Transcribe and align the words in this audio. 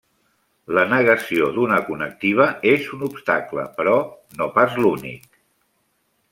La 0.77 0.85
negació 0.93 1.49
d'una 1.57 1.77
connectiva 1.89 2.49
és 2.71 2.89
un 2.97 3.05
obstacle, 3.09 3.69
però 3.79 3.95
no 4.41 4.51
pas 4.59 4.81
l'únic. 4.85 5.41